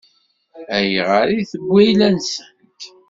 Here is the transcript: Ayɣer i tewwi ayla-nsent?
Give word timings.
Ayɣer 0.77 1.27
i 1.39 1.41
tewwi 1.51 1.81
ayla-nsent? 1.83 2.33